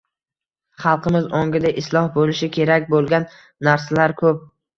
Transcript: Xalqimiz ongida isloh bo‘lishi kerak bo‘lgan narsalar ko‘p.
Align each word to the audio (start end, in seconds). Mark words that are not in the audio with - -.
Xalqimiz 0.85 1.27
ongida 1.39 1.71
isloh 1.81 2.07
bo‘lishi 2.17 2.49
kerak 2.57 2.89
bo‘lgan 2.95 3.29
narsalar 3.69 4.17
ko‘p. 4.25 4.43